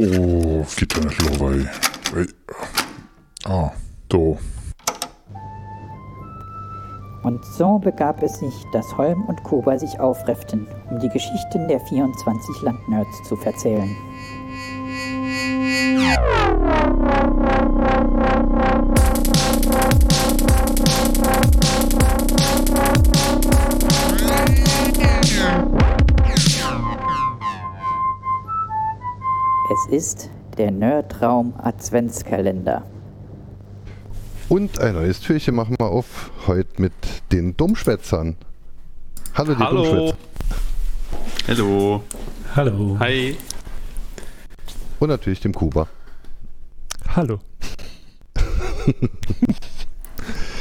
[0.00, 1.68] Oh, nicht los, weil.
[2.12, 2.28] weil
[3.46, 3.72] ah,
[4.12, 4.38] so.
[7.24, 11.80] Und so begab es sich, dass Holm und Kuba sich aufrefften, um die Geschichten der
[11.80, 13.90] 24 Landnerds zu verzählen.
[29.90, 32.84] Ist der Nerdraum Adventskalender.
[34.48, 36.92] Und ein neues Türchen machen wir auf, heute mit
[37.32, 38.36] den Dummschwätzern.
[39.34, 39.84] Hallo, die Hallo.
[39.84, 40.16] Dummschwätzer.
[41.48, 42.02] Hallo.
[42.54, 42.96] Hallo.
[42.98, 43.36] Hi.
[44.98, 45.88] Und natürlich dem Kuba.
[47.14, 47.38] Hallo.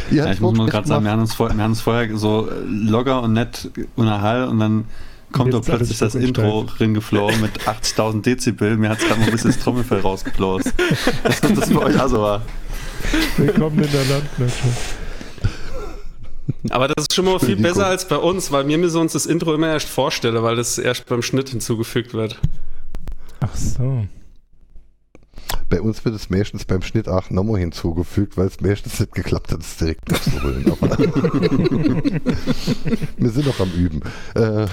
[0.10, 2.50] Ja, ich muss mal gerade sagen, wir haben, uns vor, wir haben uns vorher so
[2.66, 4.86] locker und nett unterhalten und dann
[5.32, 8.78] kommt doch plötzlich das Intro ringeflogen mit 80.000 Dezibel.
[8.78, 10.72] Mir hat es gerade mal ein bisschen das Trommelfell rausgeblasen.
[11.24, 12.42] Das, das bei euch auch so war.
[13.38, 14.96] Willkommen in der Landwirtschaft.
[16.70, 19.26] Aber das ist schon mal viel besser als bei uns, weil mir mir sonst das
[19.26, 22.40] Intro immer erst vorstelle, weil das erst beim Schnitt hinzugefügt wird.
[23.42, 24.06] Ach so.
[25.70, 29.52] Bei uns wird es meistens beim Schnitt auch nochmal hinzugefügt, weil es meistens nicht geklappt
[29.52, 30.72] hat, es direkt aufzuholen.
[30.72, 30.98] Aber
[33.18, 34.02] wir sind noch am Üben.
[34.36, 34.68] Äh,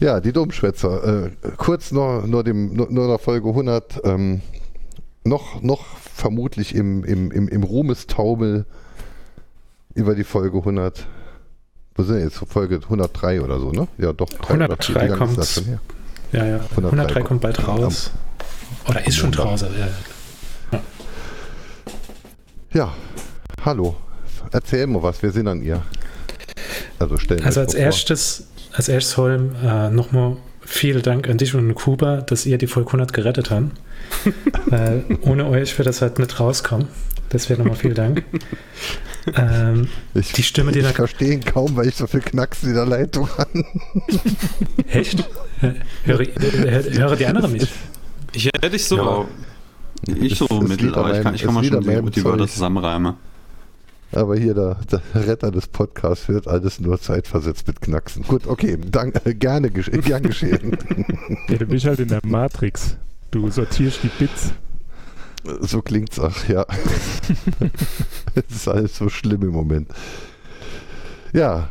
[0.00, 1.26] ja, die Dummschwätzer.
[1.26, 4.02] Äh, kurz nur, nur, dem, nur, nur der Folge 100.
[4.04, 4.42] Ähm,
[5.24, 8.64] noch, noch vermutlich im, im, im, im Ruhmestaumel
[9.94, 11.04] über die Folge 100.
[11.96, 12.36] Wo sind wir jetzt?
[12.36, 13.88] Folge 103 oder so, ne?
[13.98, 14.28] Ja, doch.
[14.28, 14.94] drei oder vier.
[14.94, 15.80] 103 Wie lange ist kommt.
[16.32, 16.56] Ja, ja.
[16.58, 18.12] 103 103 kommt bald raus.
[18.88, 19.68] Oder ist schon draußen.
[20.72, 20.80] Ja.
[22.72, 22.94] Ja,
[23.64, 23.96] hallo.
[24.52, 25.82] Erzähl mal was, wir sind an ihr.
[26.98, 31.60] Also stellen Also als erstes, als erstes Holm, äh, nochmal vielen Dank an dich und
[31.68, 33.72] an Kuba, dass ihr die Folge 100 gerettet habt.
[34.66, 36.88] Weil ohne euch wird das halt nicht rauskommen.
[37.32, 38.24] Deswegen nochmal vielen Dank.
[39.36, 42.68] ähm, Ich, die Stimme, die ich da- verstehe ihn kaum, weil ich so viel Knacksen
[42.70, 43.64] in der Leitung an.
[44.90, 45.24] echt?
[46.04, 47.66] Höre, höre, die anderen mich?
[48.36, 48.96] Ich hätte dich so.
[50.06, 52.46] Ja, ich so Das mittel, aber ich kann, ich kann mal schon gut die Wörter
[52.46, 53.14] zusammenreimen.
[54.12, 58.24] Aber hier der, der Retter des Podcasts wird alles nur zeitversetzt mit Knacksen.
[58.24, 60.76] Gut, okay, dank, äh, gerne gesche gern geschehen.
[61.48, 62.98] Ja, du bist halt in der Matrix.
[63.30, 64.52] Du sortierst die Bits.
[65.60, 66.66] so klingt's auch, ja.
[68.34, 69.88] Es ist alles so schlimm im Moment.
[71.32, 71.70] Ja,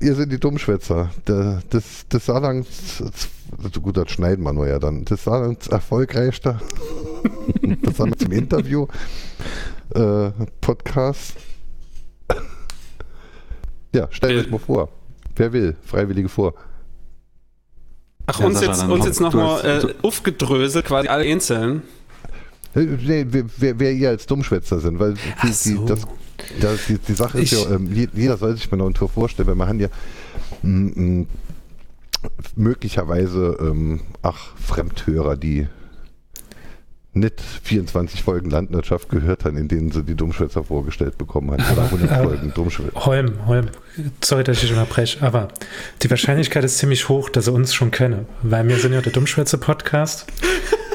[0.00, 1.10] ihr sind die Dummschwätzer.
[1.24, 3.02] Das, das Saarlands,
[3.82, 5.04] gut, das schneiden wir nur ja dann.
[5.04, 6.60] Das Saarlands erfolgreichster,
[7.82, 8.86] das haben wir zum Interview,
[9.94, 10.30] äh,
[10.60, 11.34] Podcast.
[13.94, 14.88] Ja, stellt euch mal vor.
[15.36, 15.76] Wer will?
[15.84, 16.54] Freiwillige vor.
[18.26, 21.76] Ach, Ja, uns jetzt, uns jetzt nochmal äh, aufgedröselt, quasi alle einzeln.
[21.78, 21.82] Äh,
[22.74, 25.84] Nee, wer, wer, ihr als Dummschwätzer sind, weil die, Ach die, so.
[25.84, 26.06] das,
[26.60, 28.94] das, die, die Sache ist Ich- ja, ähm, je- jeder soll sich mal noch eine
[28.94, 29.88] Tour vorstellen, weil man hat ja
[30.62, 30.68] mm,
[31.20, 31.26] mm,
[32.56, 35.66] möglicherweise ähm, ach, Fremdhörer, die
[37.14, 41.62] nicht 24 Folgen Landwirtschaft gehört haben, in denen sie die Dummschwätzer vorgestellt bekommen haben.
[41.72, 43.04] Oder 100 aber- Folgen Dummschwätzer.
[43.04, 43.66] Holm, Holm,
[44.24, 45.48] sorry, dass ich dich unterbreche, aber
[46.02, 49.12] die Wahrscheinlichkeit ist ziemlich hoch, dass er uns schon kenne, weil wir sind ja der
[49.12, 50.26] Dummschwätze-Podcast,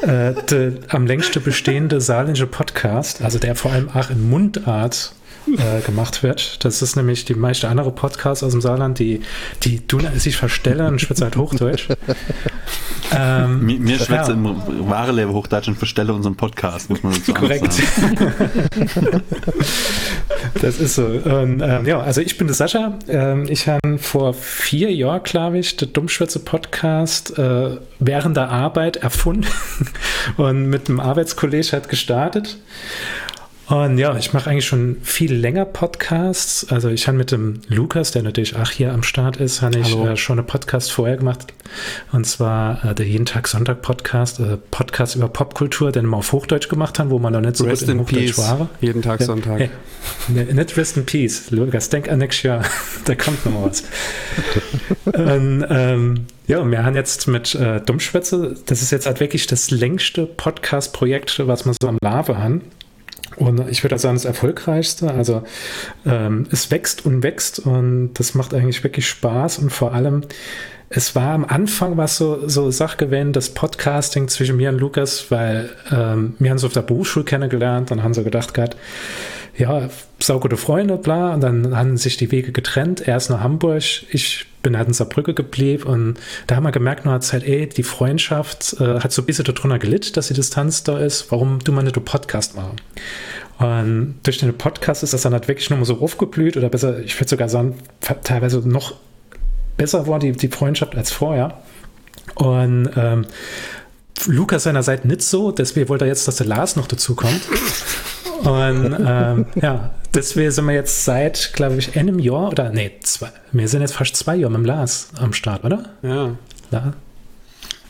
[0.02, 5.14] äh, der am längsten bestehende saarländische Podcast, also der vor allem auch in Mundart
[5.56, 6.64] äh, gemacht wird.
[6.64, 9.20] Das ist nämlich die meiste andere Podcasts aus dem Saarland, die,
[9.62, 11.88] die tun sich verstellen und schwätzen halt Hochdeutsch.
[13.16, 14.36] ähm, Mir, mir schwätze ja.
[14.36, 17.72] im wahre Leben Hochdeutsch und verstelle unseren Podcast, muss man dazu Korrekt.
[17.72, 19.22] sagen.
[20.60, 21.06] das ist so.
[21.06, 22.98] Und, ähm, ja, also ich bin der Sascha.
[23.08, 29.48] Ähm, ich habe vor vier Jahren, glaube ich, den Dummschwätze-Podcast äh, während der Arbeit erfunden
[30.36, 32.58] und mit einem Arbeitskollege hat gestartet.
[33.68, 36.66] Und ja, ich mache eigentlich schon viel länger Podcasts.
[36.70, 39.94] Also ich habe mit dem Lukas, der natürlich auch hier am Start ist, habe ich
[39.94, 41.52] äh, schon einen Podcast vorher gemacht.
[42.10, 46.32] Und zwar äh, der Jeden Tag Sonntag Podcast, äh, Podcast über Popkultur, den wir auf
[46.32, 48.38] Hochdeutsch gemacht haben, wo man noch nicht so Rest gut in in Hochdeutsch Peace.
[48.38, 48.70] war.
[48.80, 49.58] Jeden Tag Ja, Sonntag.
[49.58, 49.70] Hey,
[50.28, 52.64] ne, nicht Rest in Peace, Lukas, denk an nächstes Jahr,
[53.04, 53.84] da kommt noch was.
[55.04, 59.46] und, ähm, ja, und wir haben jetzt mit äh, Dummschwätze, das ist jetzt halt wirklich
[59.46, 62.62] das längste Podcast-Projekt, was wir so am Lave haben.
[63.38, 65.10] Und ich würde sagen, das erfolgreichste.
[65.10, 65.42] Also
[66.06, 70.22] ähm, es wächst und wächst und das macht eigentlich wirklich Spaß und vor allem
[70.90, 75.30] es war am Anfang was so, so Sache gewesen, das Podcasting zwischen mir und Lukas,
[75.30, 78.76] weil ähm, wir haben so auf der Berufsschule kennengelernt, dann haben sie gedacht gehabt,
[79.56, 83.06] ja, saugute Freunde, bla, und dann haben sich die Wege getrennt.
[83.06, 86.14] Er ist nach Hamburg, ich bin halt in Saarbrücke geblieben und
[86.46, 89.46] da haben wir gemerkt, nur hat halt, ey, die Freundschaft äh, hat so ein bisschen
[89.46, 91.32] darunter gelitten, dass die Distanz da ist.
[91.32, 92.76] Warum du mal nicht du Podcast machen?
[93.56, 97.18] Und durch den Podcast ist das dann halt wirklich nochmal so aufgeblüht oder besser, ich
[97.18, 97.76] würde sogar sagen,
[98.24, 98.96] teilweise noch
[99.78, 101.62] besser war die, die Freundschaft als vorher.
[102.34, 103.24] Und ähm,
[104.26, 107.40] Lukas seinerseits nicht so, deswegen wollte er jetzt, dass der Lars noch dazu kommt.
[108.44, 113.30] Und ähm, ja, deswegen sind wir jetzt seit, glaube ich, einem Jahr oder nee, zwei,
[113.52, 115.84] wir sind jetzt fast zwei Jahre mit dem Lars am Start, oder?
[116.02, 116.30] Ja.
[116.70, 116.92] La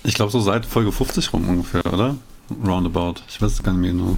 [0.05, 2.17] Ich glaube so seit Folge 50 rum ungefähr, oder?
[2.65, 3.17] Roundabout.
[3.29, 4.17] Ich weiß es gar nicht mehr genau.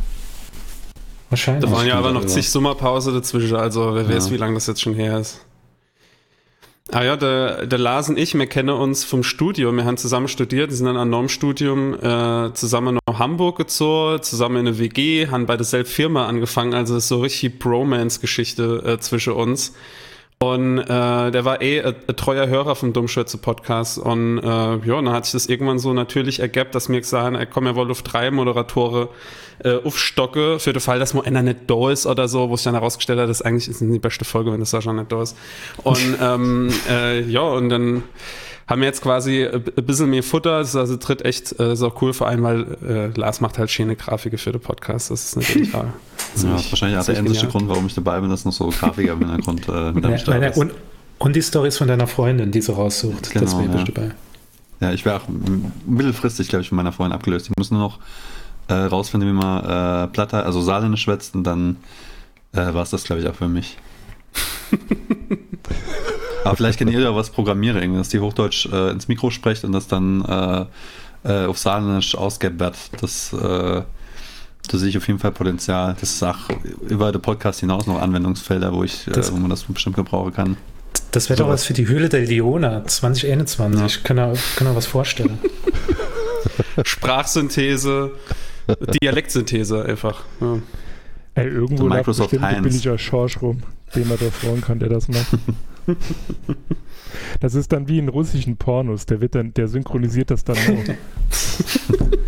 [1.31, 1.65] Wahrscheinlich.
[1.65, 2.29] Da waren ja aber noch ja.
[2.29, 4.33] zig Sommerpause dazwischen, also wer weiß, Ja.
[4.33, 5.41] wie lange das jetzt schon her ist.
[6.93, 9.77] Ah ja, der, der Lars und ich, wir kennen uns vom Studium.
[9.77, 14.56] Wir haben zusammen studiert, wir sind dann an Normstudium äh, zusammen nach Hamburg gezogen, zusammen
[14.56, 19.35] in eine WG, haben bei derselben Firma angefangen, also ist so richtig Bromance-Geschichte äh, zwischen
[19.35, 19.75] uns.
[20.43, 20.85] Und äh,
[21.31, 23.99] der war eh ein ein treuer Hörer vom Dummschürze-Podcast.
[23.99, 27.37] Und äh, ja, dann hat sich das irgendwann so natürlich ergeben, dass mir gesagt haben,
[27.37, 29.09] ey, komm, wir wollen auf drei Moderatoren
[29.63, 32.65] äh, aufstocke, für den Fall, dass mal einer nicht da ist oder so, wo sich
[32.65, 35.37] dann herausgestellt hat, dass eigentlich ist die beste Folge, wenn das Sascha nicht da ist.
[35.85, 38.05] Und ähm, äh, ja, und dann
[38.67, 40.61] haben wir jetzt quasi ein ein bisschen mehr Futter.
[40.61, 43.59] Das ist also tritt echt äh, ist auch cool vor allem, weil äh, Lars macht
[43.59, 45.11] halt schöne Grafiken für den Podcast.
[45.11, 45.71] Das ist natürlich
[46.37, 47.47] ja, Ja, ziemlich- wahrscheinlich auch der einzige.
[47.49, 50.43] Grund, warum ich dabei bin, dass noch so Grafiker im Hintergrund äh, mit am Start
[50.44, 50.56] ist.
[50.56, 50.73] und,
[51.19, 53.31] und die Stories von deiner Freundin, die so raussucht.
[53.31, 53.85] Genau, deswegen bist ja.
[53.85, 54.15] du dabei.
[54.81, 55.25] Ja, ich wäre auch
[55.87, 57.49] mittelfristig, glaube ich, von meiner Freundin abgelöst.
[57.50, 57.99] Ich muss nur noch
[58.69, 61.77] äh, rausfinden, wie man äh, Platter, also Saarländisch schwätzt und dann
[62.53, 63.76] äh, war es das, glaube ich, auch für mich.
[66.44, 69.65] Aber vielleicht kennt ihr ja was Programmieren, irgendwie, dass die Hochdeutsch äh, ins Mikro spricht
[69.65, 70.65] und das dann äh,
[71.25, 72.76] äh, auf Saarländisch wird.
[73.00, 73.83] Das, äh,
[74.71, 75.97] da sehe ich auf jeden Fall Potenzial.
[76.01, 76.39] Das ist auch
[76.89, 80.33] über den Podcast hinaus noch Anwendungsfelder, wo, ich, äh, Das- wo man das bestimmt gebrauchen
[80.33, 80.57] kann.
[81.13, 81.61] Das wäre doch Sowas.
[81.63, 83.83] was für die Höhle der Leona 2021.
[83.99, 85.39] Ich kann da, kann da was vorstellen.
[86.85, 88.13] Sprachsynthese,
[89.03, 90.23] Dialektsynthese einfach.
[90.41, 90.59] Ja.
[91.35, 93.63] Ey, irgendwo lag Microsoft bestimmt ein billiger Schorsch rum,
[93.95, 95.27] den man da fragen kann, der das macht.
[97.41, 100.95] das ist dann wie in russischen Pornos, der wird dann, der synchronisiert das dann auch.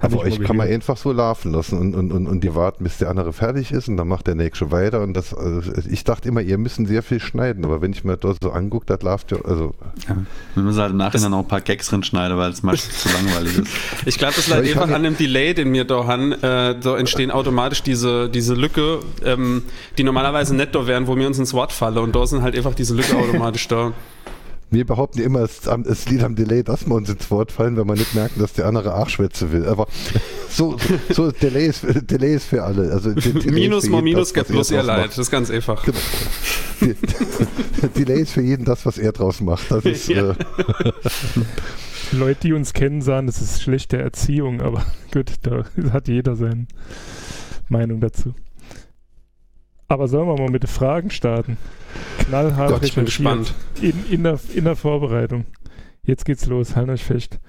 [0.00, 2.84] Hab Aber mal kann man einfach so laufen lassen und, und, und, und die warten,
[2.84, 5.02] bis der andere fertig ist und dann macht der nächste weiter.
[5.02, 5.60] Und das, also
[5.90, 8.86] ich dachte immer, ihr müssen sehr viel schneiden, aber wenn ich mir das so angucke,
[8.86, 9.74] das läuft ja, also
[10.08, 10.16] Ja.
[10.54, 13.08] Wir müssen halt im Nachhinein noch ein paar Gags drin schneiden, weil es meistens zu
[13.10, 13.70] langweilig ist.
[14.06, 16.32] Ich glaube, das liegt ich einfach an dem Delay, den wir da haben.
[16.32, 19.64] Äh, da entstehen automatisch diese, diese Lücke, ähm,
[19.98, 21.98] die normalerweise da wären, wo wir uns ins Wort fallen.
[21.98, 23.92] Und da sind halt einfach diese Lücke automatisch da.
[24.70, 27.50] Wir behaupten ja immer, es, am- es liegt am Delay, dass wir uns ins Wort
[27.52, 29.66] fallen, wenn wir nicht merken, dass der andere Arschwätze will.
[29.66, 29.86] Aber
[30.48, 30.76] so,
[31.10, 32.90] so Delay, ist, Delay ist für alle.
[32.92, 34.98] Also Delay Minus mal Minus gibt er bloß ihr Leid.
[35.06, 35.10] macht.
[35.10, 35.84] Das ist ganz einfach.
[35.84, 36.94] De-
[37.96, 39.70] Delay ist für jeden das, was er draus macht.
[39.70, 40.30] Das ist, Ja.
[40.30, 40.34] äh,
[42.12, 46.66] Leute, die uns kennen, sagen, das ist schlechte Erziehung, aber gut, da hat jeder seine
[47.68, 48.34] Meinung dazu.
[49.90, 51.56] Aber sollen wir mal mit den Fragen starten?
[52.20, 53.54] Knallhart Gott, ich bin gespannt.
[53.82, 55.46] In, in, der, in der Vorbereitung.
[56.04, 57.40] Jetzt geht's los, euch fest.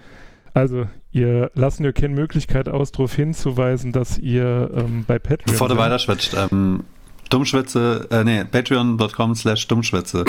[0.56, 5.46] Also, ihr lassen ja keine Möglichkeit aus, darauf hinzuweisen, dass ihr ähm, bei Patreon.
[5.46, 5.84] Bevor du seid.
[5.84, 6.84] weiterschwätzt, ähm,
[7.30, 10.26] Dummschwätze, äh, nee, patreon.com slash Dummschwätze.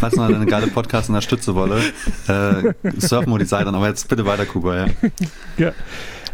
[0.00, 1.80] Falls man eine geile Podcast unterstützen wolle,
[2.26, 3.76] äh, surfen wir die Seite an.
[3.76, 4.86] Aber jetzt bitte weiter, Kuba,
[5.58, 5.72] ja.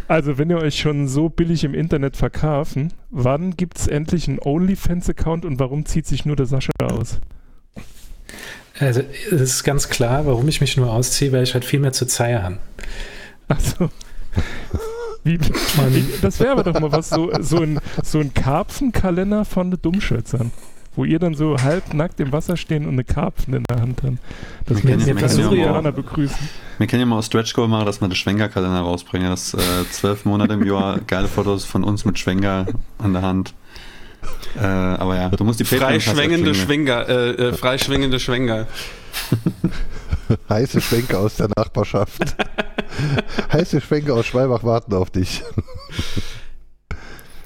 [0.08, 5.44] Also, wenn ihr euch schon so billig im Internet verkaufen, wann gibt's endlich einen OnlyFans-Account
[5.44, 7.20] und warum zieht sich nur der Sascha aus?
[8.78, 11.92] Also, es ist ganz klar, warum ich mich nur ausziehe, weil ich halt viel mehr
[11.92, 12.58] zu Zeier habe.
[13.48, 13.90] Achso.
[15.24, 19.70] Wie, wie, das wäre aber doch mal was, so, so ein, so ein Karpfenkalender von
[19.70, 20.52] den Dummschützern.
[20.98, 24.18] Wo ihr dann so halbnackt im Wasser stehen und eine Karpfen in der Hand haben.
[24.66, 26.48] Das Wir würden kennen die ja- wir kennen ja Veganer auch- begrüßen.
[26.78, 29.30] Wir können ja mal aus Stretch Goal machen, dass wir den Schwenker-Kalender rausbringen.
[29.30, 29.58] Das äh,
[29.92, 32.66] zwölf Monate im Jahr, geile Fotos von uns mit Schwenker
[32.98, 33.54] an der Hand.
[34.60, 38.66] Äh, aber ja, du musst die Freischwingende Schwinger, äh, äh, freischwingende Schwenger.
[40.48, 42.34] heiße Schwenke aus der Nachbarschaft.
[43.52, 45.44] heiße Schwenke aus Schwalbach warten auf dich.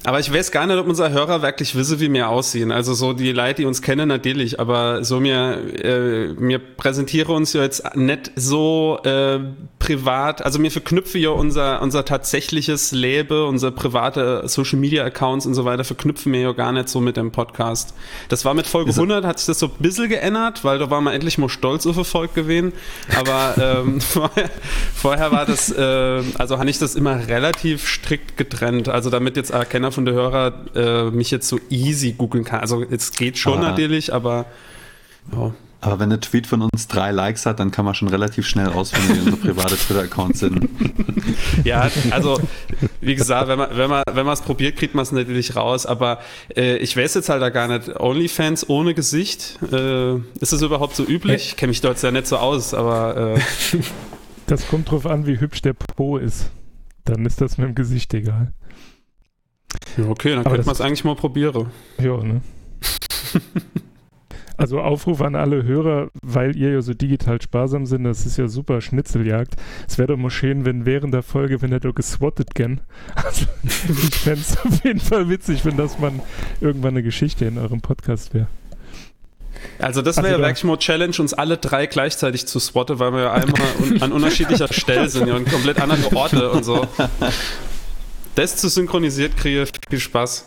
[0.04, 2.72] Aber ich weiß gar nicht, ob unser Hörer wirklich wisse, wie wir aussehen.
[2.72, 4.58] Also so die Leute, die uns kennen, natürlich.
[4.58, 9.38] Aber so mir, äh, mir präsentiere uns ja jetzt nicht so äh,
[9.78, 10.44] privat.
[10.44, 15.64] Also mir verknüpfe ja unser, unser tatsächliches Leben, unser private Social Media Accounts und so
[15.64, 17.94] weiter, verknüpfen wir ja gar nicht so mit dem Podcast.
[18.28, 20.90] Das war mit Folge Ist- 100, hat sich das so ein bisschen geändert, weil da
[20.90, 22.72] war man endlich mal stolz auf Erfolg gewesen.
[23.16, 24.50] Aber ähm, vorher,
[24.94, 28.88] vorher war das, äh, also habe ich das immer relativ strikt getrennt.
[28.88, 32.60] Also damit jetzt auch keiner von der Hörer äh, mich jetzt so easy googeln kann.
[32.60, 33.70] Also es geht schon Ah.
[33.70, 34.46] natürlich, aber
[35.32, 35.52] ja.
[35.84, 38.68] Aber wenn der Tweet von uns drei Likes hat, dann kann man schon relativ schnell
[38.68, 40.68] ausfinden, wie unsere private Twitter-Accounts sind.
[41.64, 42.40] Ja, also
[43.00, 45.86] wie gesagt, wenn man wenn man wenn man es probiert, kriegt man es natürlich raus.
[45.86, 46.18] Aber
[46.56, 47.98] äh, ich weiß jetzt halt da gar nicht.
[48.00, 51.48] OnlyFans ohne Gesicht, äh, ist das überhaupt so üblich?
[51.50, 53.40] Ich kenne mich dort ja nicht so aus, aber äh,
[54.46, 56.50] Das kommt drauf an, wie hübsch der Po ist.
[57.04, 58.52] Dann ist das mit dem Gesicht egal.
[59.96, 61.66] Ja, okay, dann Aber könnte man es eigentlich mal probieren.
[62.00, 62.40] Ja, ne?
[64.58, 68.46] Also Aufruf an alle Hörer, weil ihr ja so digital sparsam sind, das ist ja
[68.46, 69.56] super Schnitzeljagd.
[69.88, 72.80] Es wäre doch mal schön, wenn während der Folge, wenn er doch geswattet gern.
[73.16, 76.12] Also ich fände es auf jeden Fall witzig, wenn das mal
[76.60, 78.46] irgendwann eine Geschichte in eurem Podcast wäre.
[79.78, 83.12] Also das Also wäre da- wirklich mal Challenge, uns alle drei gleichzeitig zu swatten, weil
[83.14, 86.86] wir ja einmal un an unterschiedlicher Stelle sind ja, und komplett andere Orte und so.
[88.34, 90.46] Das zu synchronisiert kriege, viel Spaß.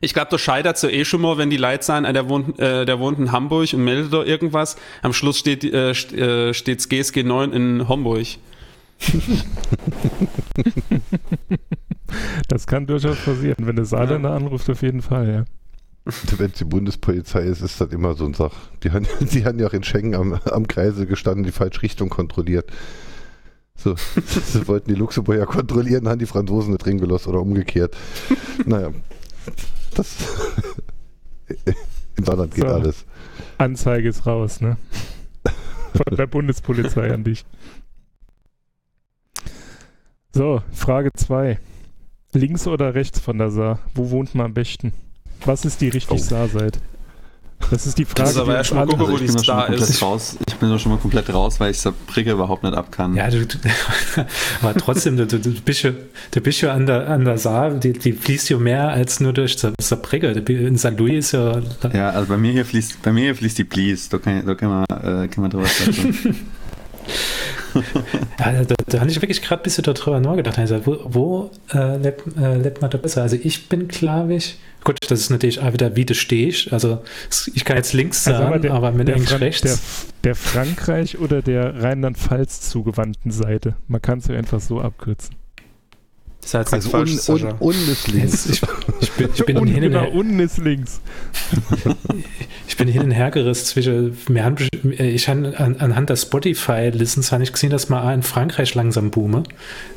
[0.00, 2.58] Ich glaube, da scheitert so eh schon mal, wenn die Leute sagen, ah, der, wohnt,
[2.58, 4.76] äh, der wohnt in Hamburg und meldet da irgendwas.
[5.02, 8.26] Am Schluss steht äh, äh, steht's GSG 9 in Homburg.
[12.48, 13.66] Das kann durchaus passieren.
[13.66, 15.44] Wenn der Saarländer anruft, auf jeden Fall, ja.
[16.36, 18.54] Wenn es die Bundespolizei ist, ist das immer so ein Sach.
[18.82, 22.10] Die haben, die haben ja auch in Schengen am, am Kreise gestanden, die falsche Richtung
[22.10, 22.70] kontrolliert.
[23.76, 27.96] So, sie wollten die Luxemburger kontrollieren, haben die Franzosen nicht drin gelassen oder umgekehrt.
[28.64, 28.92] Naja,
[29.94, 30.16] das.
[32.16, 32.74] Im Saarland geht So.
[32.74, 33.04] alles.
[33.58, 34.76] Anzeige ist raus, ne?
[35.94, 37.44] Von der Bundespolizei an dich.
[40.32, 41.58] So, Frage 2.
[42.32, 43.78] Links oder rechts von der Saar?
[43.94, 44.92] Wo wohnt man am besten?
[45.44, 46.22] Was ist die richtig Oh.
[46.22, 46.80] Saarseite?
[47.70, 49.12] Das ist die Frage, Das ist aber die ja uns schon mal alle- gucken, Also
[49.12, 50.02] wo ich die bin da schon mal Star komplett ist.
[50.02, 50.36] raus.
[50.48, 53.14] Ich bin da schon mal komplett raus, weil ich Saarbrücke überhaupt nicht ab kann.
[53.16, 53.58] Ja, du, du,
[54.62, 55.90] aber trotzdem, du, du, du, bist ja,
[56.30, 59.32] du bist ja an der, an der Saar, die, die fließt ja mehr als nur
[59.32, 60.28] durch Saarbrücke.
[60.28, 60.98] In St.
[60.98, 61.60] Louis ist ja,
[61.92, 64.08] Ja, also bei mir hier fließt, bei mir hier fließt die Please.
[64.10, 64.84] Da kann, da kann man,
[65.24, 66.36] äh, kann man drüber sprechen.
[68.38, 70.58] ja da, da habe ich wirklich gerade ein bisschen darüber nachgedacht.
[70.58, 73.22] Also, wo wo äh, lebt, äh, lebt man da besser?
[73.22, 76.72] Also ich bin, glaube ich, gut, das ist natürlich auch wieder, wie du stehst.
[76.72, 77.02] Also
[77.54, 79.62] ich kann jetzt links Also sagen, aber der- aber mit der, links Fran rechts.
[79.62, 79.78] der,
[80.24, 83.74] der Frankreich oder der Rheinland-Pfalz zugewandten Seite.
[83.88, 85.34] Man kann es ja einfach so abkürzen.
[86.44, 87.48] Das ist jetzt Also falsch, un, Sascha.
[87.48, 88.46] un, unten ist links.
[88.46, 88.62] Jetzt,
[89.00, 91.00] ich, ich bin, ich bin Und hin und genau, her, unten ist links.
[92.66, 94.56] Ich bin hin und her gerissen zwischen, wir haben,
[94.98, 99.10] ich habe an, anhand der Spotify-Listens habe ich gesehen, dass man auch in Frankreich langsam
[99.10, 99.44] boome.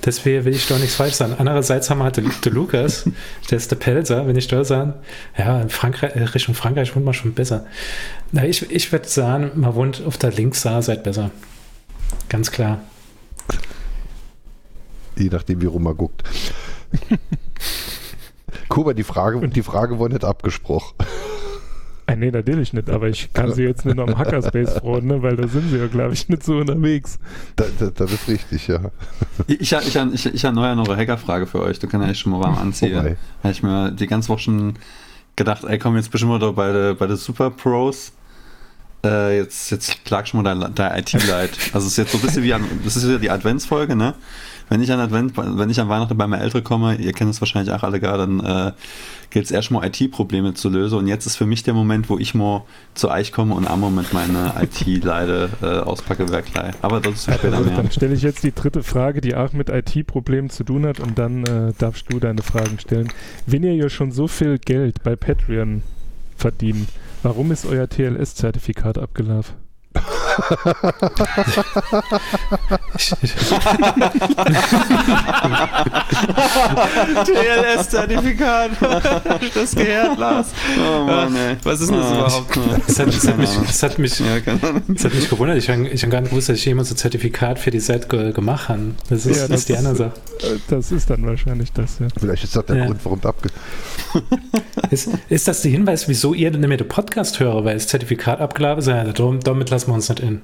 [0.05, 1.33] Deswegen will ich doch nichts falsch sagen.
[1.39, 3.09] Andererseits haben wir halt den, den Lukas,
[3.49, 4.93] der ist der Pelzer, wenn ich da sagen,
[5.37, 7.65] ja, in Frankreich, äh, Richtung Frankreich wohnt man schon besser.
[8.31, 11.31] Na, ich, ich würde sagen, man wohnt auf der Linkssaar-Seite besser.
[12.29, 12.81] Ganz klar.
[15.17, 16.24] Je nachdem, wie rum man guckt.
[18.69, 20.95] Kuba, die Frage, die Frage wurde nicht abgesprochen.
[22.09, 25.36] Ah, nee, natürlich nicht, aber ich kann sie jetzt nicht am Hackerspace freuen, ne, weil
[25.36, 27.19] da sind sie ja, glaube ich, nicht so unterwegs.
[27.57, 28.79] Da, da, das ist richtig, ja.
[29.47, 31.79] Ich, ich, ich, ich, ich habe neuer noch eine Hackerfrage für euch.
[31.79, 32.95] Du kannst ja schon mal warm anziehen.
[32.95, 33.17] Wobei.
[33.43, 34.74] Habe ich mir die ganze Woche schon
[35.36, 38.13] gedacht, ey, komm, jetzt bist du mal da bei der bei der Super Pros.
[39.03, 41.51] Äh, jetzt, jetzt klag schon mal dein, dein IT-Leid.
[41.74, 44.15] Also es ist jetzt so ein bisschen wie an, das ist ja die Adventsfolge, ne?
[44.69, 47.41] Wenn ich an Advent, wenn ich an Weihnachten bei meinen Eltern komme, ihr kennt es
[47.41, 48.71] wahrscheinlich auch alle gar, dann äh,
[49.29, 50.97] gilt es erstmal IT-Probleme zu lösen.
[50.97, 53.79] Und jetzt ist für mich der Moment, wo ich mal zu euch komme und am
[53.79, 56.75] Moment meine IT-Leide äh, auspacke, wer gleich.
[56.81, 57.77] Aber das ist später Also, mehr.
[57.77, 61.17] dann stelle ich jetzt die dritte Frage, die auch mit IT-Problemen zu tun hat und
[61.17, 63.07] dann äh, darfst du deine Fragen stellen.
[63.45, 65.81] Wenn ihr ja schon so viel Geld bei Patreon
[66.36, 66.89] verdient,
[67.24, 69.55] warum ist euer TLS-Zertifikat abgelaufen?
[77.38, 78.72] TLS-Zertifikat.
[79.53, 80.48] das gehört, Lars.
[80.77, 81.58] Oh Mann, ey.
[81.63, 82.60] Was ist denn das Ah, überhaupt?
[82.88, 84.36] Das hat, das hat, mich, das hat mich Ja,
[85.06, 85.58] hat mich gewundert.
[85.58, 88.32] Ich habe hab gar nicht gewusst, dass ich jemand so ein Zertifikat für die ge
[88.32, 88.82] gemacht habe.
[89.10, 90.12] Das ist, Ja, das ist die andere Sache.
[90.41, 92.08] Äh, Das ist dann wahrscheinlich das, ja.
[92.20, 92.86] Vielleicht ist das der Ja.
[92.86, 93.50] Grund, warum das abge...
[94.89, 98.39] Ist, ist das der Hinweis, wieso ihr nicht mehr den Podcast höre, weil das Zertifikat
[98.39, 98.88] abgelaufen ist?
[98.88, 100.41] Ja, damit lassen wir uns nicht in.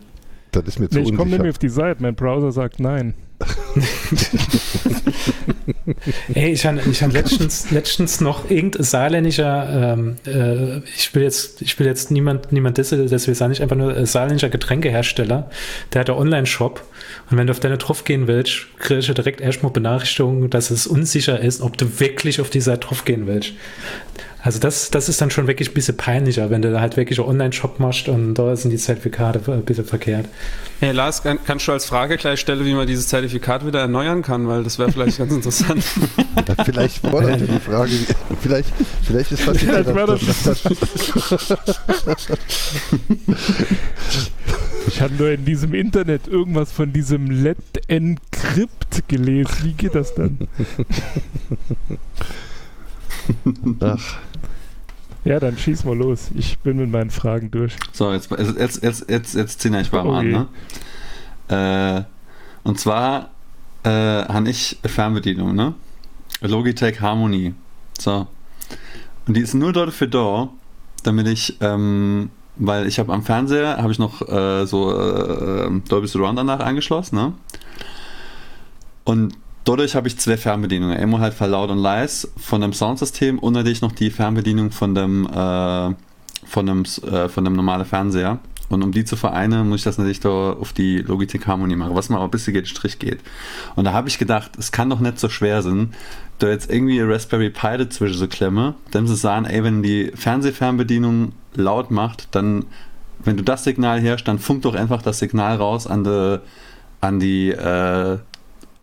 [0.52, 2.02] Das ist mir zu Nee, ich komme mehr auf die Seite.
[2.02, 3.14] Mein Browser sagt nein.
[6.34, 11.62] Ey, ich habe ich hab letztens, letztens noch irgendein saarländischer, ähm, äh, ich will jetzt,
[11.62, 15.50] ich will jetzt niemand, niemand disse, das wir sagen nicht einfach nur ein saarländischer Getränkehersteller,
[15.92, 16.84] der hat einen Online-Shop
[17.30, 20.88] und wenn du auf deine drauf gehen willst, kriegst du direkt erstmal Benachrichtigungen, dass es
[20.88, 23.54] unsicher ist, ob du wirklich auf die Seite drauf gehen willst.
[24.46, 27.18] Also das, das ist dann schon wirklich ein bisschen peinlicher, wenn du da halt wirklich
[27.18, 30.26] einen Online-Shop machst und da sind die Zertifikate ein bisschen verkehrt.
[30.82, 34.22] Hey Lars, kann, kannst du als Frage gleich stellen, wie man dieses Zertifikat wieder erneuern
[34.22, 35.84] kann, weil das wäre vielleicht ganz interessant.
[36.46, 37.92] Ja, vielleicht fordert ihr die Frage,
[38.42, 38.68] vielleicht,
[39.04, 40.64] vielleicht ist das, Vielleicht das- das,
[42.06, 42.28] das,
[44.88, 47.58] Ich habe nur in diesem Internet irgendwas von diesem Let
[47.88, 49.52] Encrypt gelesen.
[49.64, 50.38] Wie geht das dann?
[53.80, 54.16] Ach,
[55.26, 56.32] Ja, dann schieß mal los.
[56.36, 57.76] Ich bin mit meinen Fragen durch.
[57.94, 60.30] So, jetzt, jetzt, jetzt, jetzt, jetzt ziehen ich warm Oh an.
[60.30, 60.48] Ne?
[61.48, 63.30] Äh, und zwar
[63.84, 65.74] äh, habe ich Fernbedienung, ne?
[66.42, 67.54] Logitech Harmony.
[67.98, 68.28] So.
[69.26, 70.50] Und die ist nur dort für da,
[71.04, 76.08] damit ich, ähm, weil ich habe am Fernseher, habe ich noch äh, so äh, Dolby
[76.08, 77.34] Surround danach angeschlossen, ne?
[79.06, 80.98] Und dadurch habe ich zwei Fernbedienungen.
[80.98, 84.96] Einmal halt für laut und leise von dem Soundsystem und natürlich noch die Fernbedienung von
[84.96, 85.94] dem, äh,
[86.46, 88.40] von dem, äh, von dem normalen Fernseher.
[88.70, 91.96] Und um die zu vereinen, muss ich das natürlich da auf die Logitech Harmony machen,
[91.96, 93.20] was mal auch ein bisschen geht, Strich geht.
[93.76, 95.94] Und da habe ich gedacht, es kann doch nicht so schwer sein,
[96.40, 100.12] da jetzt irgendwie ein Raspberry Pi dazwischen zu klemmen, dann zu sagen, ey, wenn die
[100.16, 102.66] Fernsehfernbedienung laut macht, dann,
[103.24, 106.40] wenn du das Signal herrschst, dann funkt doch einfach das Signal raus an die,
[107.00, 108.18] an die, äh,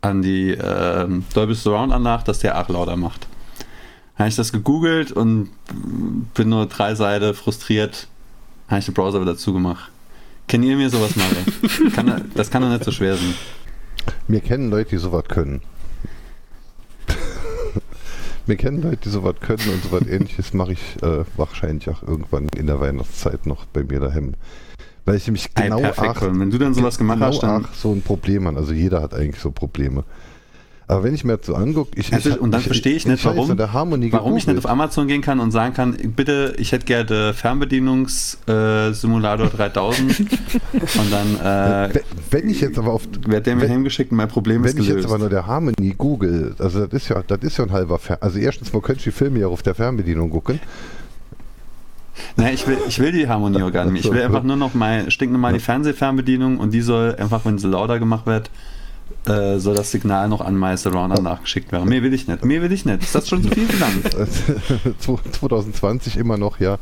[0.00, 3.26] an die äh, Dolby Surround Anlage, dass der auch lauter macht.
[4.16, 5.50] Habe ich das gegoogelt und
[6.34, 8.08] bin nur drei Seiten frustriert,
[8.68, 9.90] habe ich den Browser wieder zugemacht.
[10.46, 11.92] Kennt ihr mir sowas machen?
[11.94, 13.34] kann, das kann doch nicht so schwer sein.
[14.28, 15.62] wir kennen Leute, die sowas können.
[18.46, 22.48] wir kennen Leute, die sowas können und sowas ähnliches mache ich äh, wahrscheinlich auch irgendwann
[22.56, 24.34] in der Weihnachtszeit noch bei mir daheim.
[25.10, 26.22] Weil ich nämlich genau ach.
[26.22, 28.56] Wenn du dann sowas gemacht genau hast, dann- ach so ein Problem habe.
[28.58, 30.04] Also jeder hat eigentlich so Probleme.
[30.86, 33.22] Aber wenn ich mir das so angucke, ich, Also, ich und dann verstehe ich nicht,
[33.22, 33.56] jetzt warum-
[34.10, 39.46] Warum ich nicht auf Amazon gehen kann und sagen kann, bitte, ich hätte gerne Fernbedienungs-Simulator
[39.50, 41.36] 3000 und dann
[41.90, 42.00] äh,
[42.30, 44.82] Wenn- ich jetzt aber auf wird der mir wenn- heimgeschickt und mein Problem ist Wenn
[44.82, 45.10] ich jetzt gelöst.
[45.12, 48.18] aber nur der Harmony google, also das ist ja, das ist ja ein halber Fer
[48.20, 50.58] Also erstens, wo könntest du die Filme ja auf der Fernbedienung gucken?
[52.36, 54.04] Nein, ich will, ich will die Harmonie auch gar nicht.
[54.04, 57.68] Ich will einfach nur noch mal, stinknormal die Fernsehfernbedienung und die soll einfach, wenn sie
[57.68, 58.50] lauter gemacht wird,
[59.26, 61.88] äh, soll das Signal noch an My Surrounder nachgeschickt werden.
[61.88, 62.44] Mehr will ich nicht.
[62.44, 63.02] Mehr will ich nicht.
[63.02, 64.08] Ist das schon zu viel verlangt?
[65.00, 66.78] 2020 immer noch, ja.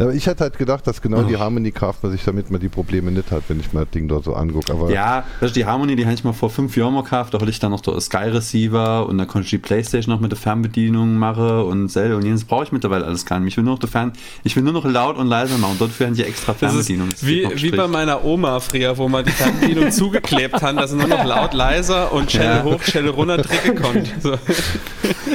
[0.00, 1.40] Aber ich hätte halt gedacht, dass genau die Ach.
[1.40, 4.08] Harmony kauft man sich, damit man die Probleme nicht hat, wenn ich mir das Ding
[4.08, 4.72] dort so angucke.
[4.72, 7.34] Aber Ja, ist die Harmony, die habe ich mal vor fünf Jahren mal gekauft.
[7.34, 10.20] Da hatte ich dann noch so Sky Receiver und dann konnte ich die Playstation noch
[10.20, 12.16] mit der Fernbedienung machen und selber.
[12.16, 13.52] Und jetzt brauche ich mittlerweile alles gar nicht.
[13.52, 15.72] Ich will nur noch, die Fern ich will nur noch laut und leise machen.
[15.72, 17.10] Und dafür haben die extra Fernbedienung.
[17.10, 20.96] Das wie, wie bei meiner Oma früher, wo man die Fernbedienung zugeklebt hat, dass sie
[20.96, 22.64] nur noch laut, leiser und Schelle Ja.
[22.64, 24.10] hoch, Schelle runter drücken konnte.
[24.20, 24.32] So.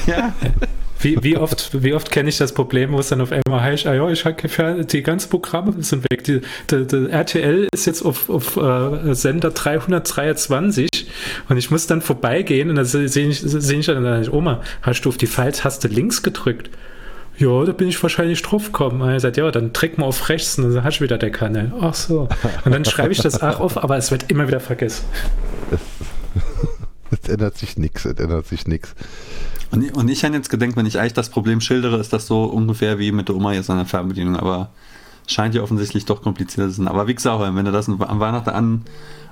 [0.08, 0.34] ja.
[1.06, 3.86] Wie, wie oft, wie oft kenne ich das Problem, wo es dann auf einmal heißt,
[3.86, 6.24] ah ja, ich habe die ganzen Programme sind weg.
[6.24, 6.41] Die,
[6.72, 10.89] die, die RTL ist jetzt auf, auf äh, Sender 323
[11.48, 15.10] und ich muss dann vorbeigehen und dann sehe ich, sehe ich dann, Oma, hast du
[15.10, 16.72] auf die Pfeiltaste links gedrückt?
[17.38, 19.02] Ja, da bin ich wahrscheinlich drauf gekommen.
[19.02, 21.32] Und er sagt, ja, dann drück mal auf rechts und dann hast du wieder der
[21.32, 21.72] Kanal.
[21.82, 22.30] Ach so.
[22.63, 25.06] Und dann schreibe ich das auch auf, aber es wird immer wieder vergessen.
[27.12, 28.96] es ändert sich nichts, es ändert sich nichts.
[29.71, 32.28] Und, ich- und ich habe jetzt gedacht, wenn ich eigentlich das Problem schildere, ist das
[32.28, 34.36] so ungefähr wie mit der Oma jetzt an der Fernbedienung.
[34.38, 34.69] Aber
[35.27, 36.88] scheint ja offensichtlich doch komplizierter zu sein.
[36.88, 38.81] Aber wie gesagt, wenn du das am Weihnachten an,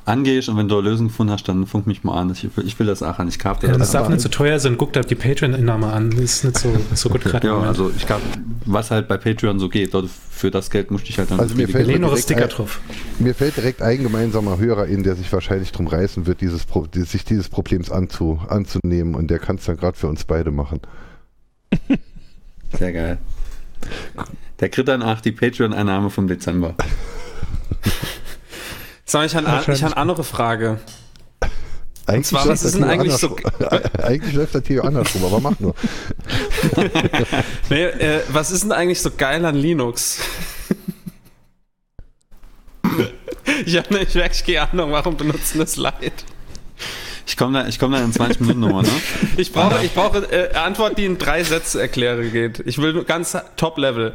[0.06, 2.30] angehst und wenn du eine Lösung gefunden hast, dann funk mich mal an.
[2.30, 3.30] Ich will, ich will das auch an.
[3.30, 4.02] Ich kaufe Ja, dir das das.
[4.02, 4.76] darf nicht so teuer sein.
[4.78, 6.10] Guckt euch die Patreon-Innahme an.
[6.12, 7.48] Das ist nicht so, so gut gerade.
[7.48, 8.22] Ja, also ich glaube,
[8.66, 11.56] was halt bei Patreon so geht, dort für das Geld musste ich halt dann Also
[11.56, 12.82] mir fällt Lehn noch ein direkt Sticker ein- drauf.
[13.20, 16.86] Mir fällt direkt ein gemeinsamer Hörer in, der sich wahrscheinlich drum reißen wird, dieses Pro
[16.86, 20.52] die- sich dieses Problems anzu anzunehmen und der kann es dann gerade für uns beide
[20.52, 20.82] machen.
[22.78, 23.18] Sehr geil.
[24.60, 26.76] Der kriegt dann auch die Patreon-Einnahme vom Dezember.
[29.06, 30.80] Sag ich, habe ich eine andere Frage.
[32.06, 33.92] Eigentlich zwar, läuft was das ist denn hier eigentlich so- andersrum.
[34.04, 35.74] Eigentlich läuft das hier andersrum, aber mach nur.
[37.70, 40.20] Nee, äh, was ist denn eigentlich so geil an Linux?
[43.66, 46.26] ich habe nicht wirklich keine Ahnung, warum benutzen das Leid.
[47.34, 48.90] Ich komme da, ich komm da in 20 Minuten nochmal, ne?
[49.38, 52.60] Ich brauche, ich brauche äh, Antwort, die in drei Sätze erkläre geht.
[52.68, 54.14] Ich will nur ganz Top-Level.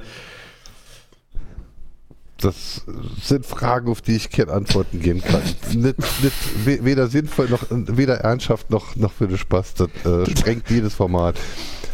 [2.40, 2.82] Das
[3.20, 5.42] sind Fragen, auf die ich keine Antworten geben kann.
[5.74, 6.32] nicht, nicht,
[6.64, 9.74] we- weder sinnvoll noch weder ernsthaft noch, noch für den Spaß.
[9.74, 11.34] Das äh, sprengt jedes Format.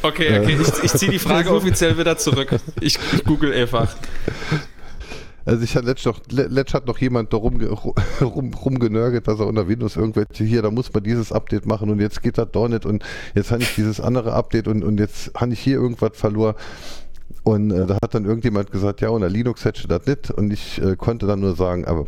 [0.03, 2.51] Okay, okay, ich, ich ziehe die Frage offiziell wieder zurück.
[2.83, 3.95] Ich, ich google einfach.
[5.47, 7.69] Also ich hatte letzt noch, le- letzt hat noch jemand da rumge,
[8.21, 12.01] rum, rumgenörgelt, dass er unter Windows irgendwelche hier, da muss man dieses Update machen und
[12.01, 13.05] jetzt geht das doch nicht und
[13.35, 16.55] jetzt habe ich dieses andere Update und, und jetzt habe ich hier irgendwas verloren.
[17.43, 20.31] Und äh, da hat dann irgendjemand gesagt, ja, unter Linux hätte ich das nicht.
[20.31, 22.07] Und ich äh, konnte dann nur sagen, aber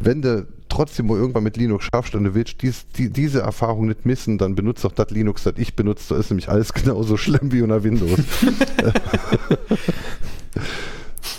[0.00, 4.06] wenn du trotzdem irgendwann mit Linux schaffst und du willst dies, die, diese Erfahrung nicht
[4.06, 6.14] missen, dann benutzt doch das Linux, das ich benutze.
[6.14, 8.10] Da ist nämlich alles genauso schlimm wie unter Windows.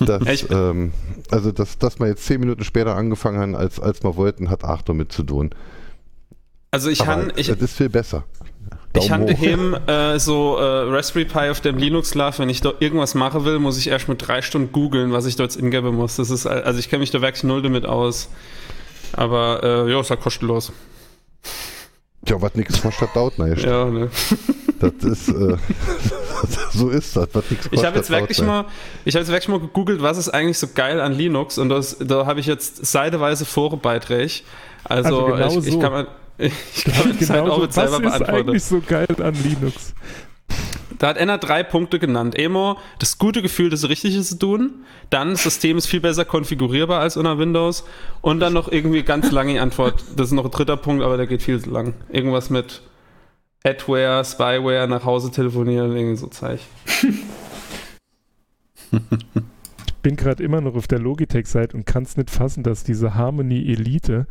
[0.06, 0.92] das, Ja, ich- ähm,
[1.32, 4.64] also, dass, dass wir jetzt zehn Minuten später angefangen haben, als, als wir wollten, hat
[4.64, 5.52] auch damit zu tun.
[6.72, 8.24] Also ich han, ich, das ist viel besser.
[8.96, 9.28] ich Daumen han hoch.
[9.30, 13.46] daheim äh, so äh, Raspberry Pi auf dem Linux Love, wenn ich da irgendwas machen
[13.46, 16.18] will, muss ich erst mit drei Stunden googeln, was ich dort ingeben muss.
[16.18, 18.30] Das ist, also ich kenne mich da wirklich null damit aus.
[19.14, 20.74] Aber äh, ja, ist halt kostenlos.
[22.28, 23.64] Ja, was nichts kostet, dauert nicht.
[23.64, 24.10] Ja, ne.
[24.80, 25.58] Das ist, äh,
[26.72, 27.30] so ist das.
[27.34, 28.66] Was nichts Ich habe jetzt wirklich mal,
[29.06, 31.98] ich habe jetzt wirklich mal gegoogelt, was ist eigentlich so geil an Linux und das,
[32.00, 34.42] da habe ich jetzt seiteweise Forenbeiträge.
[34.84, 35.80] Also, Also genau ich, ich so.
[35.80, 37.62] kann man, ich kann man das halt Genau auch so.
[37.62, 38.50] mit Was selber ist beantworten.
[38.50, 39.94] eigentlich so geil an Linux?
[41.00, 42.38] Da hat einer drei Punkte genannt.
[42.38, 44.86] Emo, das gute Gefühl, das Richtige zu tun.
[45.10, 47.84] Dann, das System ist viel besser konfigurierbar als unter Windows.
[48.22, 50.04] Und dann noch irgendwie ganz lange Antwort.
[50.16, 51.94] Das ist noch ein dritter Punkt, aber der geht viel zu lang.
[52.10, 52.82] Irgendwas mit
[53.64, 56.62] Adware, Spyware, nach Hause telefonieren, irgendwie so Zeug.
[58.92, 63.16] Ich bin gerade immer noch auf der Logitech-Seite und kann es nicht fassen, dass diese
[63.16, 64.26] Harmony Elite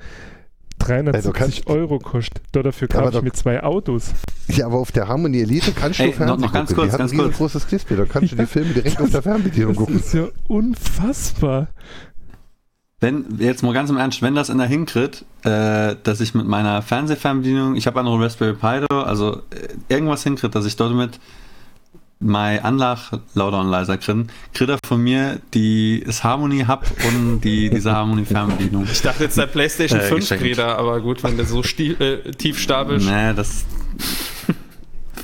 [0.79, 2.43] 370 kannst- Euro kostet.
[2.53, 4.13] Da dafür kaufe ich doch- mir zwei Autos.
[4.49, 6.83] Ja, aber auf der Harmony Elite kannst du Ey, Fernsehen noch- noch ganz gucken.
[6.85, 7.37] kurz, Die ganz ein kurz.
[7.37, 7.97] großes Display.
[7.97, 9.97] Da kannst du die Filme direkt auf der Fernbedienung Das gucken.
[9.97, 11.69] ist ja unfassbar.
[13.01, 16.47] Wenn, jetzt mal ganz im Ernst, wenn das in der hinkriegt, äh, dass ich mit
[16.47, 20.95] meiner Fernsehfernbedienung, ich habe andere Raspberry Pi da, also äh, irgendwas hinkriegt, dass ich dort
[20.95, 21.19] mit
[22.19, 27.41] meine Anlage lauter und leiser kriege, kriegt er von mir die das Harmony Hub und
[27.43, 28.87] die, diese Harmony Fernbedienung.
[28.91, 30.45] Ich dachte jetzt der PlayStation Äh, 5 geschenkt.
[30.45, 33.03] Räder, aber gut, wenn der so stie- äh, tief stapelt.
[33.05, 33.65] Nee, das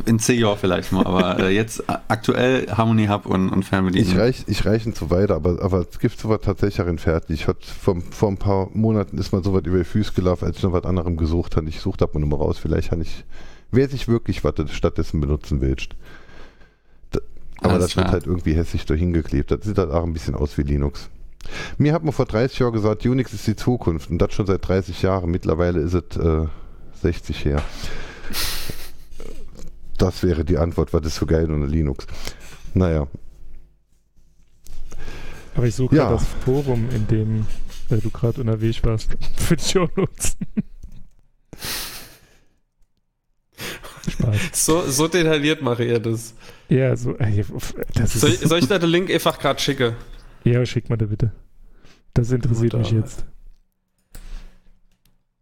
[0.06, 4.16] in 10 Jahren vielleicht mal, aber äh, jetzt aktuell Harmony Hub und, und Ich Fernbedienung.
[4.18, 7.40] reich, ich reich nicht so weiter, aber, aber es gibt sowas tatsächlich auch fertig.
[7.42, 10.56] Ich hatte vor, vor ein paar Monaten ist mal sowas über die Füße gelaufen, als
[10.56, 11.68] ich noch was anderem gesucht habe.
[11.68, 12.58] Ich suche da mal nochmal raus.
[12.58, 13.24] Vielleicht habe ich,
[13.70, 15.90] wer sich wirklich was stattdessen benutzen willst.
[17.60, 18.12] Aber Alles das wird klar.
[18.12, 19.50] halt irgendwie hässlich dahin geklebt.
[19.50, 21.08] Das sieht halt auch ein bisschen aus wie Linux.
[21.78, 24.66] Mir hat man vor 30 Jahren gesagt, Unix ist die Zukunft und das schon seit
[24.66, 25.30] 30 Jahren.
[25.30, 26.46] Mittlerweile ist es äh,
[27.02, 27.62] 60 her.
[29.98, 32.06] Das wäre die Antwort, was ist so geil unter Linux?
[32.74, 33.06] Naja,
[35.54, 36.04] Aber ich suche Ja.
[36.08, 37.46] gerade das Forum, in dem
[37.90, 39.10] äh, du gerade unterwegs warst.
[39.36, 40.36] Für die Show Notes.
[44.10, 44.36] Spaß.
[44.52, 46.34] So, so detailliert mache ihr das.
[46.68, 47.44] Ja, so, ey,
[47.94, 49.94] das Soll, soll ich da den Link einfach gerade schicken?
[50.44, 51.32] ja, schick mal da bitte.
[52.14, 53.24] Das interessiert mich jetzt.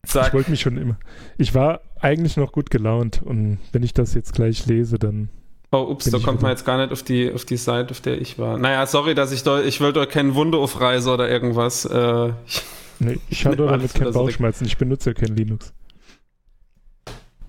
[0.05, 0.99] Ich Sag, wollte mich schon immer.
[1.39, 5.29] Ich war eigentlich noch gut gelaunt und wenn ich das jetzt gleich lese, dann.
[5.73, 8.01] oh, ups, da ich kommt man jetzt gar nicht auf die, auf die Seite, auf
[8.01, 8.59] der ich war.
[8.59, 11.85] Naja, sorry, dass ich da, ich wollte euch keinen Wunder aufreißen oder irgendwas.
[11.85, 12.63] Äh, ich,
[13.01, 14.13] Nee, ich habe damit alles keinen.
[14.13, 14.67] Bauchschmerzen.
[14.67, 15.73] Ich benutze ja kein Linux.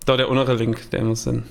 [0.06, 1.44] Da der untere Link, der muss Sinn.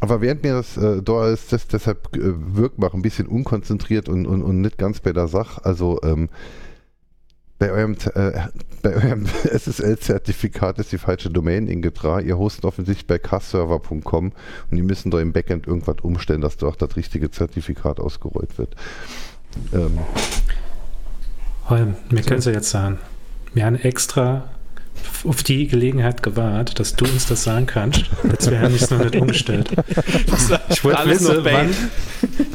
[0.00, 2.20] Aber während mir das äh, da ist, das deshalb äh,
[2.56, 5.64] wirkt mal ein bisschen unkonzentriert und, und, und nicht ganz bei der Sache.
[5.64, 6.28] Also ähm,
[7.60, 8.32] bei eurem, äh,
[8.82, 12.26] bei eurem SSL-Zertifikat ist die falsche Domain eingetragen.
[12.26, 16.66] Ihr hostet offensichtlich bei castserver.com und die müssen da im Backend irgendwas umstellen, dass da
[16.66, 18.74] auch das richtige Zertifikat ausgerollt wird.
[19.72, 20.00] Ähm,
[21.68, 22.98] Holm, wir können es ja jetzt sagen.
[23.54, 24.50] Wir haben extra
[25.24, 28.04] auf die Gelegenheit gewartet, dass du uns das sagen kannst.
[28.24, 29.70] Jetzt wäre es noch nicht umgestellt.
[30.68, 31.70] Ich wollte wissen, wann,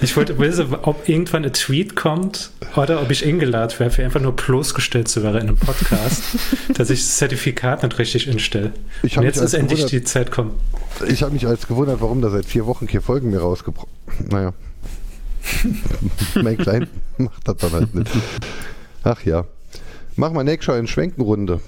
[0.02, 4.20] ich wollte wissen, ob irgendwann ein Tweet kommt oder ob ich eingeladen wäre, für einfach
[4.20, 6.24] nur bloßgestellt zu werden in einem Podcast,
[6.74, 8.74] dass ich das Zertifikat nicht richtig instelle.
[9.04, 10.52] ich Und habe jetzt ist endlich die Zeit gekommen.
[11.08, 13.90] ich hab mich als gewundert, warum da seit vier Wochen keine Folgen mehr rausgebrochen.
[14.30, 14.54] Naja.
[16.36, 18.12] mein Klein macht das dann halt nicht.
[19.04, 19.46] Ach ja.
[20.16, 21.62] Machen wir nächstes Jahr eine Schwenkenrunde.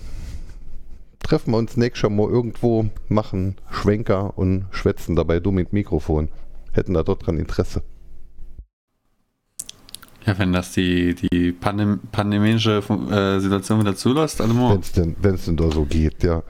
[1.29, 6.29] Treffen wir uns nächstes Jahr mal irgendwo, machen Schwenker und schwätzen dabei dumm mit Mikrofon.
[6.71, 7.83] Hätten da dort dran Interesse.
[10.25, 15.15] Ja, wenn das die, die Pandem pandemische äh, Situation wieder zulässt, also Wenn es denn,
[15.21, 16.41] wenn's denn da so geht, ja.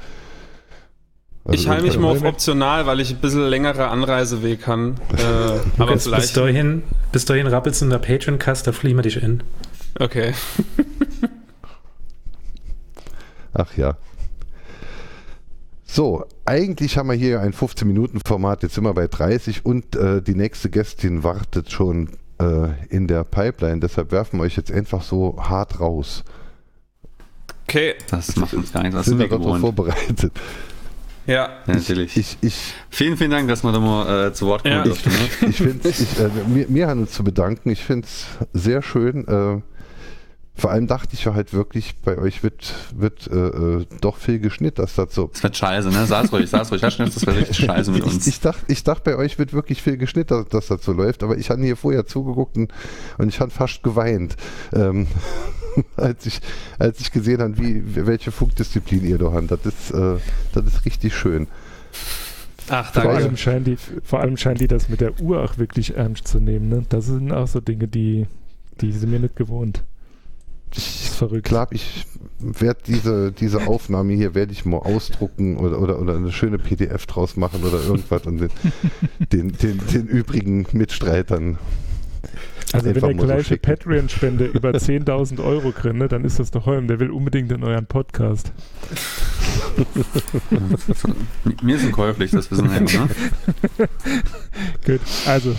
[1.44, 4.96] Also ich halte mich mal auf optional, weil ich ein bisschen längere Anreiseweg kann.
[5.18, 6.38] Äh, aber Lukas, bis vielleicht.
[6.38, 9.44] dahin, bis dahin rappelst du in der Patreon-Cast, da fliehen wir dich in.
[10.00, 10.34] Okay.
[13.54, 13.98] Ach ja.
[15.92, 20.36] So, eigentlich haben wir hier ein 15-Minuten-Format, jetzt sind wir bei 30 und äh, die
[20.36, 25.36] nächste Gästin wartet schon äh, in der Pipeline, deshalb werfen wir euch jetzt einfach so
[25.40, 26.24] hart raus.
[27.68, 27.96] Okay.
[28.12, 28.98] Das macht uns gar nichts.
[28.98, 29.62] Das sind sind wir gewohnt.
[29.62, 30.32] vorbereitet.
[31.26, 31.34] Ja.
[31.36, 32.18] Ja, natürlich.
[32.18, 34.84] Ich, ich, vielen, vielen Dank, dass wir da mal äh, zu Wort kommen Ja.
[34.84, 35.10] durften.
[35.10, 35.50] Ne?
[35.50, 37.70] ich finde ich, äh, mir, mir haben uns zu bedanken.
[37.70, 39.28] Ich finde es sehr schön.
[39.28, 39.62] Äh,
[40.60, 44.40] vor allem dachte ich ja halt wirklich, bei euch wird, wird äh, äh, doch viel
[44.40, 45.30] geschnitten, dass das so.
[45.32, 46.06] Das wird scheiße, ne?
[46.06, 46.82] Sag's ruhig, sag's ruhig.
[46.82, 48.28] Herr das wird richtig scheiße mit uns.
[48.28, 50.92] Ich, ich dachte, ich dachte, bei euch wird wirklich viel geschnitten, dass, dass das so
[50.92, 52.74] läuft, aber ich habe hier vorher zugeguckt und,
[53.18, 54.36] und ich habe fast geweint,
[54.74, 55.08] ähm,
[55.96, 56.42] als, ich,
[56.78, 59.52] als ich gesehen habe, wie, welche Funkdisziplin ihr da habt.
[59.52, 60.18] Das ist, äh,
[60.54, 61.48] das ist richtig schön.
[62.70, 65.96] Ach, Vor allem, scheinen die, vor allem scheinen die das mit der Uhr auch wirklich
[65.96, 66.70] ernst zu nehmen.
[66.70, 66.86] Ne?
[66.90, 68.28] Das sind auch so Dinge, die,
[68.82, 69.84] die sind mir nicht gewohnt.
[70.76, 71.46] Ist verrückt.
[71.46, 72.06] Klar, ich
[72.40, 77.06] werde diese, diese Aufnahme hier werde ich mal ausdrucken oder, oder, oder eine schöne PDF
[77.06, 78.50] draus machen oder irgendwas und den,
[79.32, 81.58] den, den, den übrigen Mitstreitern.
[82.72, 83.62] Also wenn der so gleiche schicken.
[83.64, 86.88] Patreon-Spende über 10.000 Euro kriegt, ne, dann ist das doch Holm.
[86.88, 88.52] Der will unbedingt in euren Podcast.
[91.64, 93.10] Mir sind käuflich, das wissen wir ja, ne?
[94.86, 95.56] Gut, also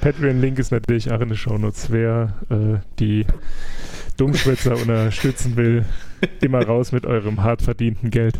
[0.00, 1.90] Patreon-Link ist natürlich auch in den Shownotes.
[1.90, 3.26] Wer äh, die
[4.20, 5.86] Dummschwätzer unterstützen will,
[6.42, 8.38] immer raus mit eurem hart verdienten Geld.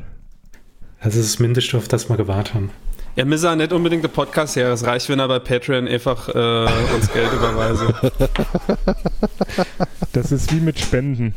[1.02, 2.70] Das ist das Mindeste, auf das wir gewartet haben.
[3.16, 4.70] Er müsse ja nicht unbedingt der Podcast her.
[4.72, 7.94] Es reicht, wenn er bei Patreon einfach äh, uns Geld überweise.
[10.12, 11.34] Das ist wie mit Spenden.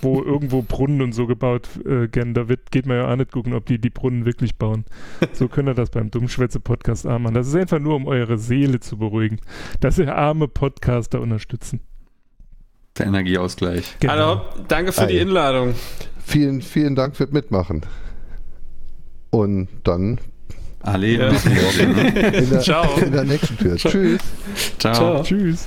[0.00, 3.32] Wo irgendwo Brunnen und so gebaut äh, werden, da wird, geht man ja auch nicht
[3.32, 4.84] gucken, ob die die Brunnen wirklich bauen.
[5.32, 7.34] So könnt ihr das beim Dummschwätze-Podcast auch machen.
[7.34, 9.40] Das ist einfach nur, um eure Seele zu beruhigen.
[9.80, 11.80] Dass ihr arme Podcaster unterstützen.
[12.98, 13.96] Der Energieausgleich.
[14.00, 14.12] Genau.
[14.12, 15.22] Hallo, danke für die Ei.
[15.22, 15.74] Einladung.
[16.24, 17.82] Vielen, vielen Dank fürs Mitmachen.
[19.30, 20.18] Und dann
[20.80, 21.30] Alle Ja.
[21.30, 21.92] bis morgen.
[21.96, 22.08] Ne?
[22.36, 22.96] in der, Ciao.
[22.98, 23.76] in der nächsten Tür.
[23.76, 24.20] Tschüss.
[24.78, 24.94] Ciao.
[24.94, 25.22] Ciao.
[25.22, 25.66] Tschüss.